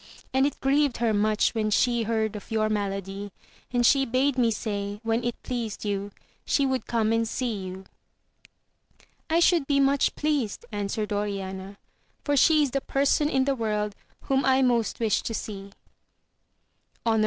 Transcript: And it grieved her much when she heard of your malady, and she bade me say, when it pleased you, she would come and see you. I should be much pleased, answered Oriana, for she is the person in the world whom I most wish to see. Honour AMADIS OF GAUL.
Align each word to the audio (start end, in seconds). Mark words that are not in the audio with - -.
And 0.33 0.47
it 0.47 0.59
grieved 0.61 0.97
her 0.97 1.13
much 1.13 1.53
when 1.53 1.69
she 1.69 2.01
heard 2.01 2.35
of 2.35 2.49
your 2.49 2.69
malady, 2.69 3.31
and 3.71 3.85
she 3.85 4.03
bade 4.03 4.35
me 4.35 4.49
say, 4.49 4.99
when 5.03 5.23
it 5.23 5.43
pleased 5.43 5.85
you, 5.85 6.09
she 6.43 6.65
would 6.65 6.87
come 6.87 7.11
and 7.11 7.27
see 7.29 7.53
you. 7.53 7.85
I 9.29 9.39
should 9.39 9.67
be 9.67 9.79
much 9.79 10.15
pleased, 10.15 10.65
answered 10.71 11.13
Oriana, 11.13 11.77
for 12.23 12.35
she 12.35 12.63
is 12.63 12.71
the 12.71 12.81
person 12.81 13.29
in 13.29 13.45
the 13.45 13.53
world 13.53 13.93
whom 14.21 14.43
I 14.43 14.63
most 14.63 14.99
wish 14.99 15.21
to 15.21 15.35
see. 15.35 15.55
Honour 15.55 15.59
AMADIS 15.59 17.05
OF 17.05 17.05
GAUL. 17.05 17.19